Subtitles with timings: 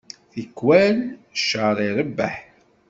[0.31, 0.97] Tikkal,
[1.35, 2.35] cceṛ irebbeḥ.